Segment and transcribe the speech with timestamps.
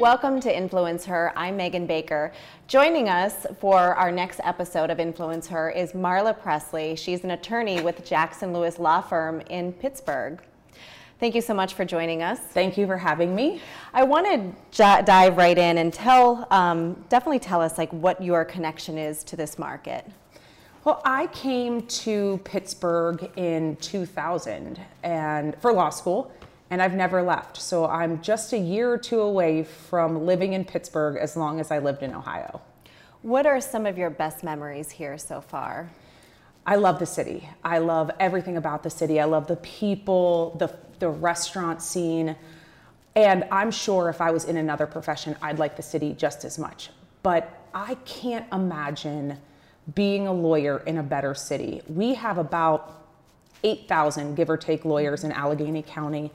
[0.00, 1.30] Welcome to Influence Her.
[1.36, 2.32] I'm Megan Baker.
[2.68, 6.96] Joining us for our next episode of Influence Her is Marla Presley.
[6.96, 10.40] She's an attorney with Jackson Lewis Law Firm in Pittsburgh.
[11.18, 12.38] Thank you so much for joining us.
[12.38, 13.60] Thank you for having me.
[13.92, 18.24] I want to j- dive right in and tell, um, definitely tell us like what
[18.24, 20.06] your connection is to this market.
[20.82, 26.32] Well, I came to Pittsburgh in 2000 and for law school,
[26.70, 27.56] and I've never left.
[27.56, 31.70] So I'm just a year or two away from living in Pittsburgh as long as
[31.70, 32.60] I lived in Ohio.
[33.22, 35.90] What are some of your best memories here so far?
[36.66, 37.48] I love the city.
[37.64, 39.20] I love everything about the city.
[39.20, 42.36] I love the people, the the restaurant scene.
[43.16, 46.58] And I'm sure if I was in another profession, I'd like the city just as
[46.58, 46.90] much.
[47.24, 49.38] But I can't imagine
[49.94, 51.82] being a lawyer in a better city.
[51.88, 53.08] We have about
[53.64, 56.30] 8,000, give or take, lawyers in Allegheny County.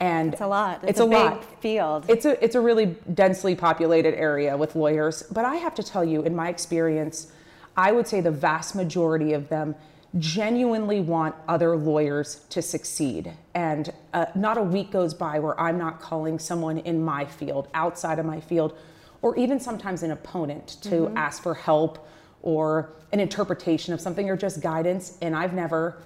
[0.00, 0.80] And it's a lot.
[0.82, 1.60] It's, it's a, a, lot.
[1.60, 2.04] field.
[2.08, 5.24] It's a, it's a really densely populated area with lawyers.
[5.24, 7.32] But I have to tell you, in my experience,
[7.76, 9.74] I would say the vast majority of them
[10.18, 13.32] genuinely want other lawyers to succeed.
[13.54, 17.68] And uh, not a week goes by where I'm not calling someone in my field,
[17.74, 18.76] outside of my field,
[19.20, 21.16] or even sometimes an opponent to mm-hmm.
[21.16, 22.08] ask for help
[22.42, 25.18] or an interpretation of something or just guidance.
[25.20, 26.02] And I've never,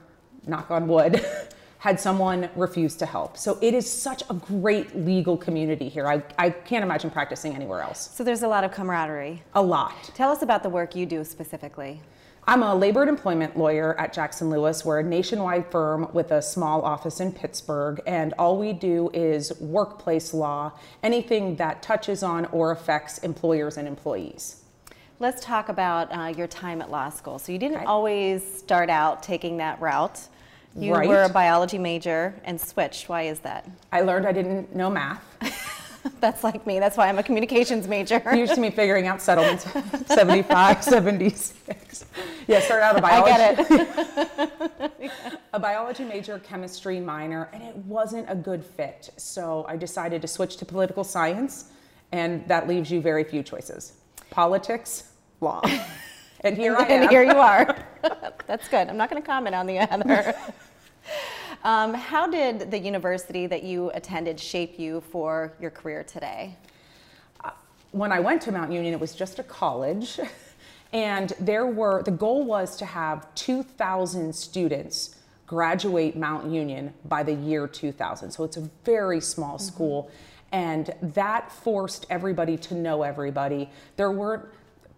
[0.47, 1.25] knock on wood,
[1.83, 3.37] had someone refuse to help.
[3.37, 6.07] So it is such a great legal community here.
[6.07, 8.09] I, I can't imagine practicing anywhere else.
[8.15, 9.43] So there's a lot of camaraderie.
[9.57, 9.97] A lot.
[10.15, 12.01] Tell us about the work you do specifically.
[12.47, 14.85] I'm a labor and employment lawyer at Jackson Lewis.
[14.85, 19.53] We're a nationwide firm with a small office in Pittsburgh, and all we do is
[19.59, 20.71] workplace law,
[21.03, 24.63] anything that touches on or affects employers and employees.
[25.19, 27.41] Let's talk about uh, your time at law school.
[27.41, 27.87] So, you didn't okay.
[27.87, 30.29] always start out taking that route.
[30.77, 31.09] You right.
[31.09, 33.09] were a biology major and switched.
[33.09, 33.69] Why is that?
[33.93, 35.23] I learned I didn't know math.
[36.21, 36.81] That's like me.
[36.81, 38.23] That's why I'm a communications major.
[38.35, 39.67] Used to me figuring out settlements
[40.07, 42.05] 75, 76.
[42.49, 43.33] Yeah, started out a biology.
[43.41, 45.13] I get it.
[45.53, 49.11] a biology major, chemistry minor, and it wasn't a good fit.
[49.17, 51.71] So I decided to switch to political science,
[52.11, 53.93] and that leaves you very few choices
[54.31, 55.61] politics, law.
[56.45, 57.03] And here and, I am.
[57.03, 57.77] And here you are.
[58.47, 58.89] That's good.
[58.89, 60.35] I'm not going to comment on the other.
[61.65, 66.57] Um, how did the university that you attended shape you for your career today?
[67.45, 67.51] Uh,
[67.93, 70.19] when I went to Mount Union, it was just a college.
[70.93, 77.33] And there were, the goal was to have 2,000 students graduate Mount Union by the
[77.33, 78.31] year 2000.
[78.31, 79.67] So it's a very small mm-hmm.
[79.67, 80.11] school.
[80.53, 83.71] And that forced everybody to know everybody.
[83.97, 84.45] There weren't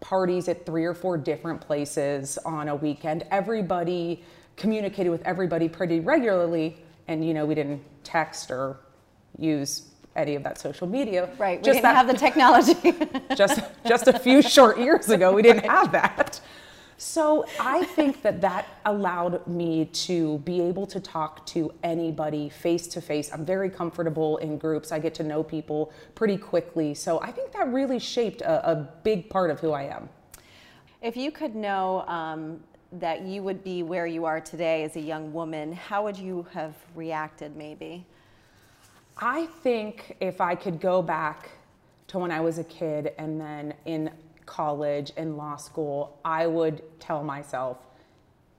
[0.01, 3.23] parties at three or four different places on a weekend.
[3.31, 4.23] Everybody
[4.55, 6.77] communicated with everybody pretty regularly,
[7.07, 8.77] and you know we didn't text or
[9.37, 11.29] use any of that social media.
[11.37, 12.75] Right, we just didn't that, have the technology.
[13.35, 16.39] just just a few short years ago, we didn't have that.
[16.97, 22.87] So I think that that allowed me to be able to talk to anybody face
[22.87, 23.33] to face.
[23.33, 24.93] I'm very comfortable in groups.
[24.93, 26.93] I get to know people pretty quickly.
[26.93, 30.07] So I think that really shaped a, a big part of who I am.
[31.01, 32.61] If you could know um,
[32.99, 36.45] that you would be where you are today as a young woman, how would you
[36.53, 38.05] have reacted maybe?
[39.17, 41.49] I think if I could go back
[42.07, 44.11] to when I was a kid and then in
[44.45, 47.77] college and law school, I would tell myself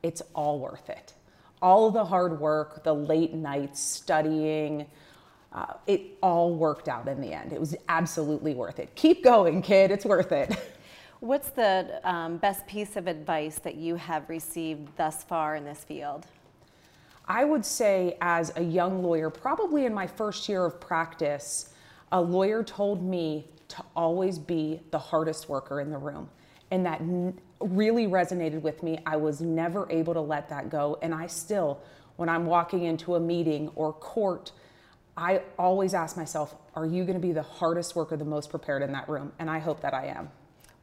[0.02, 1.12] it's all worth it.
[1.62, 4.86] All the hard work, the late nights studying,
[5.52, 7.52] uh, it all worked out in the end.
[7.52, 8.94] It was absolutely worth it.
[8.94, 10.56] Keep going, kid, it's worth it.
[11.20, 15.82] What's the um, best piece of advice that you have received thus far in this
[15.82, 16.26] field?
[17.26, 21.72] I would say, as a young lawyer, probably in my first year of practice,
[22.12, 26.28] a lawyer told me to always be the hardest worker in the room.
[26.70, 28.98] And that n- really resonated with me.
[29.06, 30.98] I was never able to let that go.
[31.00, 31.80] And I still,
[32.16, 34.52] when I'm walking into a meeting or court,
[35.16, 38.82] I always ask myself, are you going to be the hardest worker, the most prepared
[38.82, 39.32] in that room?
[39.38, 40.30] And I hope that I am.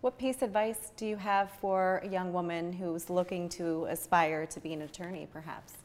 [0.03, 4.45] What piece of advice do you have for a young woman who's looking to aspire
[4.47, 5.75] to be an attorney, perhaps?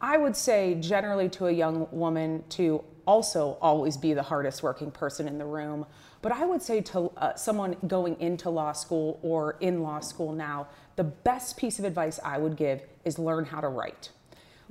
[0.00, 4.90] I would say generally to a young woman to also always be the hardest working
[4.90, 5.86] person in the room.
[6.22, 10.32] But I would say to uh, someone going into law school or in law school
[10.32, 10.66] now,
[10.96, 14.10] the best piece of advice I would give is learn how to write.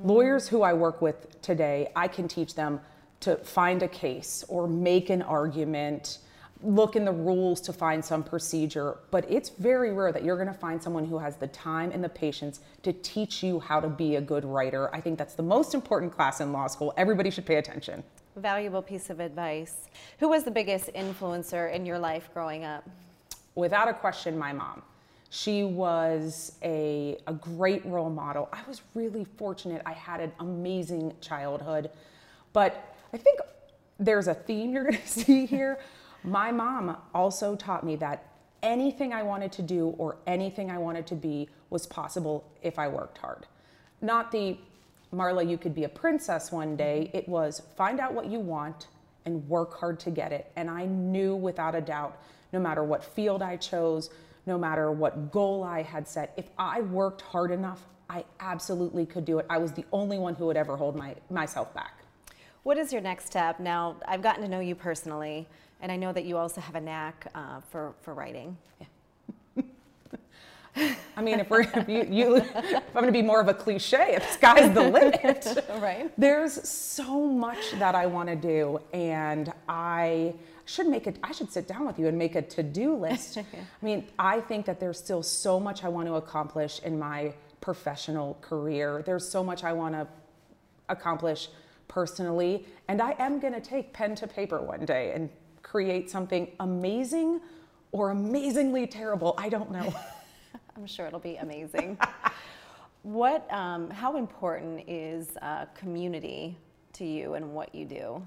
[0.02, 0.10] Mm-hmm.
[0.10, 2.82] Lawyers who I work with today, I can teach them
[3.22, 6.18] to find a case or make an argument
[6.62, 10.48] look in the rules to find some procedure, but it's very rare that you're going
[10.48, 13.88] to find someone who has the time and the patience to teach you how to
[13.88, 14.94] be a good writer.
[14.94, 16.94] I think that's the most important class in law school.
[16.98, 18.04] Everybody should pay attention.
[18.36, 19.90] Valuable piece of advice.
[20.20, 22.88] Who was the biggest influencer in your life growing up?
[23.56, 24.82] Without a question, my mom.
[25.30, 28.50] She was a, a great role model.
[28.52, 29.82] I was really fortunate.
[29.86, 31.90] I had an amazing childhood.
[32.52, 33.40] But I think
[34.00, 35.80] there's a theme you're going to see here.
[36.24, 38.26] My mom also taught me that
[38.62, 42.88] anything I wanted to do or anything I wanted to be was possible if I
[42.88, 43.46] worked hard.
[44.02, 44.58] Not the
[45.14, 47.08] Marla, you could be a princess one day.
[47.08, 47.18] Mm-hmm.
[47.18, 48.88] It was find out what you want
[49.26, 50.52] and work hard to get it.
[50.56, 52.22] And I knew without a doubt,
[52.54, 54.10] no matter what field I chose,
[54.46, 59.26] no matter what goal I had set, if I worked hard enough, I absolutely could
[59.26, 59.46] do it.
[59.50, 62.00] I was the only one who would ever hold my, myself back.
[62.64, 63.60] What is your next step?
[63.60, 65.48] Now, I've gotten to know you personally,
[65.82, 68.58] and I know that you also have a knack uh, for, for writing.
[68.80, 68.88] Yeah.
[71.18, 73.54] I mean, if we're if you, you if I'm going to be more of a
[73.54, 76.12] cliche, if sky's the limit, right?
[76.18, 80.34] There's so much that I want to do, and I
[80.66, 81.18] should make it.
[81.24, 83.38] I should sit down with you and make a to-do list.
[83.82, 87.34] I mean, I think that there's still so much I want to accomplish in my
[87.62, 89.04] professional career.
[89.06, 90.08] There's so much I want to
[90.88, 91.50] accomplish
[91.88, 95.30] personally, and I am going to take pen to paper one day and
[95.70, 97.40] create something amazing
[97.92, 99.36] or amazingly terrible.
[99.38, 99.94] I don't know.
[100.76, 101.98] I'm sure it'll be amazing.
[103.04, 106.58] what, um, how important is uh, community
[106.94, 108.26] to you and what you do?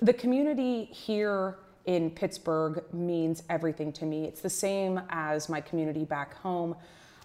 [0.00, 1.56] The community here
[1.86, 4.24] in Pittsburgh means everything to me.
[4.24, 6.76] It's the same as my community back home.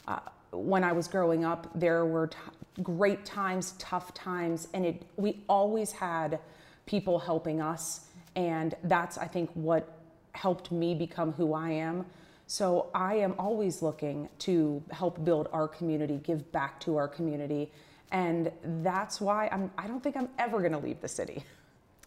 [0.07, 0.19] Uh,
[0.51, 2.37] when I was growing up, there were t-
[2.81, 6.39] great times, tough times, and it, we always had
[6.87, 8.07] people helping us.
[8.35, 9.97] And that's, I think, what
[10.33, 12.05] helped me become who I am.
[12.47, 17.71] So I am always looking to help build our community, give back to our community.
[18.11, 18.51] And
[18.83, 21.43] that's why I'm, I don't think I'm ever going to leave the city.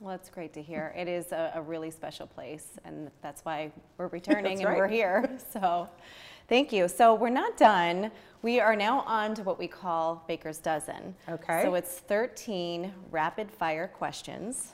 [0.00, 0.92] Well, that's great to hear.
[0.96, 4.76] It is a, a really special place, and that's why we're returning and right.
[4.76, 5.38] we're here.
[5.52, 5.88] So,
[6.48, 6.86] thank you.
[6.86, 8.10] So, we're not done.
[8.42, 11.14] We are now on to what we call Baker's Dozen.
[11.30, 11.62] Okay.
[11.62, 14.72] So, it's 13 rapid fire questions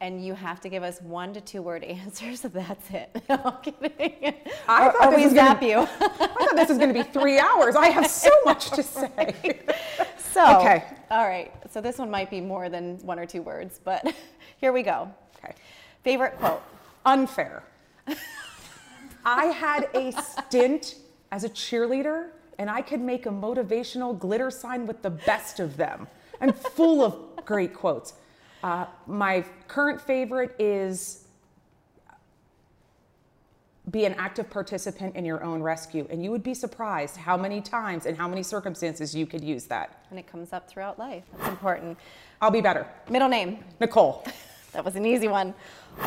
[0.00, 2.42] and you have to give us one to two word answers.
[2.42, 3.22] That's it.
[3.28, 4.34] No, I'm kidding.
[4.68, 5.78] I or, thought or this we was zap gonna, you.
[5.80, 7.74] I thought this was going to be three hours.
[7.76, 9.60] I have so much to say.
[10.18, 10.84] So, Okay.
[11.10, 11.52] All right.
[11.70, 14.14] So this one might be more than one or two words, but
[14.58, 15.10] here we go.
[15.42, 15.54] Okay.
[16.02, 16.62] Favorite quote.
[17.06, 17.62] Unfair.
[19.24, 20.96] I had a stint
[21.32, 25.76] as a cheerleader, and I could make a motivational glitter sign with the best of
[25.76, 26.06] them.
[26.40, 28.14] I'm full of great quotes.
[28.64, 31.24] Uh, my current favorite is
[33.90, 36.06] be an active participant in your own rescue.
[36.08, 39.64] And you would be surprised how many times and how many circumstances you could use
[39.64, 40.06] that.
[40.08, 41.24] And it comes up throughout life.
[41.36, 41.98] That's important.
[42.40, 42.86] I'll be better.
[43.10, 43.62] Middle name.
[43.80, 44.24] Nicole,
[44.72, 45.52] That was an easy one.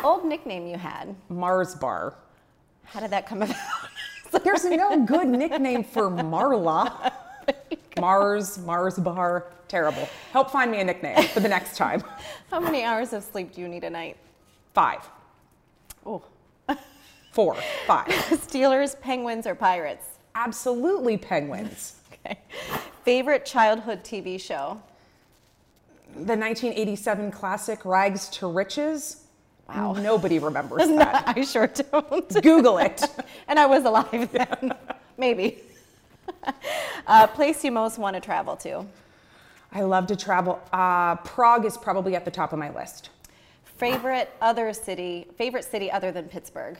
[0.04, 1.16] Old nickname you had.
[1.30, 2.16] Mars Bar.
[2.86, 3.56] How did that come about?
[4.44, 7.14] There's no good nickname for Marla.
[8.00, 10.08] Mars, Mars Bar, terrible.
[10.32, 12.04] Help find me a nickname for the next time.
[12.52, 14.18] How many hours of sleep do you need a night?
[14.74, 15.08] Five,
[16.06, 16.22] Oh.
[17.32, 17.56] four,
[17.86, 18.08] five.
[18.48, 20.06] Steelers, Penguins, or Pirates?
[20.36, 21.94] Absolutely penguins.
[22.26, 22.40] Okay.
[23.04, 24.82] Favorite childhood TV show?
[26.14, 29.24] The 1987 classic Rags to Riches.
[29.70, 29.94] Wow.
[29.94, 31.24] Nobody remembers that.
[31.38, 32.42] I sure don't.
[32.42, 33.02] Google it.
[33.48, 34.74] and I was alive then.
[35.18, 35.62] Maybe.
[37.08, 38.86] uh, place you most want to travel to?
[39.72, 40.62] I love to travel.
[40.72, 43.10] Uh, Prague is probably at the top of my list.
[43.64, 46.78] Favorite other city, favorite city other than Pittsburgh?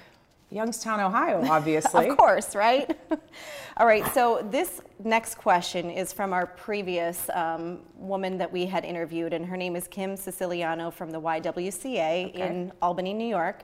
[0.50, 2.08] Youngstown, Ohio, obviously.
[2.08, 2.98] Of course, right?
[3.78, 8.86] All right, so this next question is from our previous um, woman that we had
[8.86, 13.64] interviewed, and her name is Kim Siciliano from the YWCA in Albany, New York.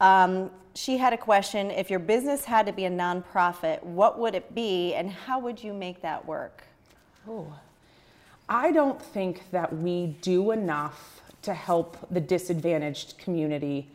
[0.00, 4.34] Um, she had a question if your business had to be a nonprofit, what would
[4.34, 6.64] it be, and how would you make that work?
[7.28, 7.52] Oh,
[8.48, 13.88] I don't think that we do enough to help the disadvantaged community.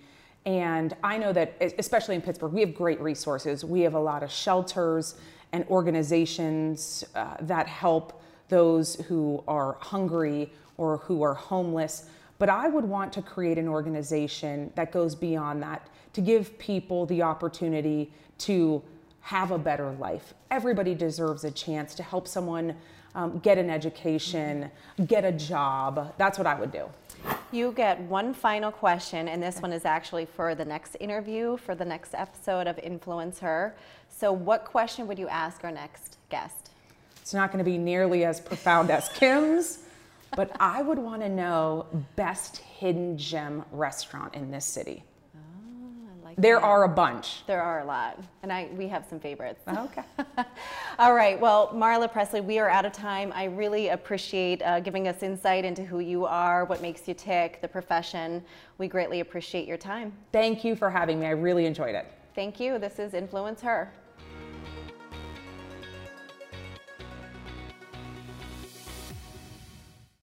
[0.45, 3.65] And I know that, especially in Pittsburgh, we have great resources.
[3.65, 5.15] We have a lot of shelters
[5.51, 12.05] and organizations uh, that help those who are hungry or who are homeless.
[12.39, 17.05] But I would want to create an organization that goes beyond that to give people
[17.05, 18.81] the opportunity to
[19.21, 20.33] have a better life.
[20.51, 22.75] Everybody deserves a chance to help someone
[23.15, 24.69] um, get an education,
[25.07, 26.13] get a job.
[26.17, 26.85] That's what I would do.
[27.51, 31.75] You get one final question, and this one is actually for the next interview, for
[31.75, 33.75] the next episode of Influence Her.
[34.09, 36.69] So, what question would you ask our next guest?
[37.21, 39.79] It's not going to be nearly as profound as Kim's,
[40.37, 45.03] but I would want to know best hidden gem restaurant in this city.
[45.35, 46.63] I like There that.
[46.63, 47.43] are a bunch.
[47.47, 49.63] There are a lot, and I we have some favorites.
[49.67, 50.03] Okay.
[50.99, 51.41] All right.
[51.41, 53.33] Well, Marla Presley, we are out of time.
[53.33, 57.59] I really appreciate uh, giving us insight into who you are, what makes you tick,
[57.63, 58.43] the profession.
[58.77, 60.13] We greatly appreciate your time.
[60.31, 61.25] Thank you for having me.
[61.25, 62.05] I really enjoyed it.
[62.35, 62.77] Thank you.
[62.77, 63.91] This is Influence Her.